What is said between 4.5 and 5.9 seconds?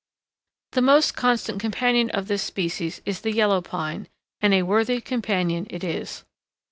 a worthy companion it